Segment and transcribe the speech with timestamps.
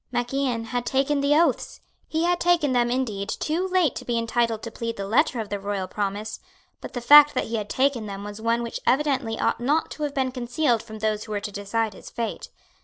[0.11, 1.79] Mac Ian had taken the oaths.
[2.07, 5.49] He had taken them, indeed, too late to be entitled to plead the letter of
[5.49, 6.39] the royal promise;
[6.81, 10.01] but the fact that he had taken them was one which evidently ought not to
[10.01, 12.49] have been concealed from those who were to decide his fate.